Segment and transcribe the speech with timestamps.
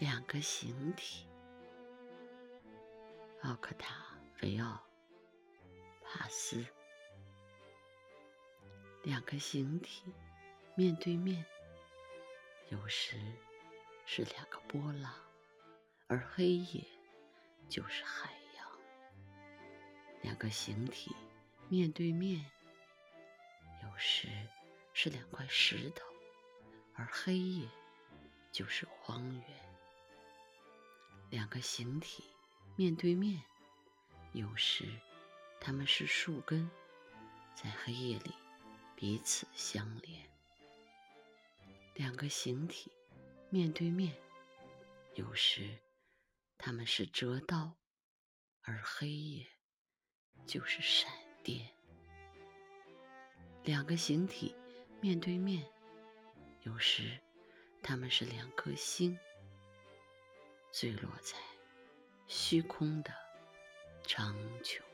[0.00, 1.26] 两个形体，
[3.42, 4.82] 奥克塔维奥·
[6.02, 6.64] 帕斯。
[9.02, 10.10] 两个形体
[10.74, 11.44] 面对面，
[12.70, 13.18] 有时
[14.06, 15.12] 是两个波浪，
[16.06, 16.82] 而黑夜
[17.68, 18.66] 就是海洋。
[20.22, 21.14] 两个形体
[21.68, 22.42] 面对面，
[23.82, 24.28] 有时
[24.94, 26.06] 是两块石头，
[26.94, 27.68] 而黑夜
[28.50, 29.69] 就是荒原。
[31.30, 32.24] 两个形体
[32.74, 33.40] 面对面，
[34.32, 34.84] 有时
[35.60, 36.68] 它们是树根，
[37.54, 38.34] 在黑夜里
[38.96, 40.28] 彼此相连。
[41.94, 42.90] 两个形体
[43.48, 44.12] 面对面，
[45.14, 45.78] 有时
[46.58, 47.76] 它们是折刀，
[48.62, 49.46] 而黑夜
[50.46, 51.08] 就是闪
[51.44, 51.70] 电。
[53.62, 54.52] 两个形体
[55.00, 55.64] 面对面，
[56.62, 57.20] 有时
[57.84, 59.16] 它们是两颗星。
[60.72, 61.36] 坠落在
[62.26, 63.10] 虚空的
[64.06, 64.89] 苍穹。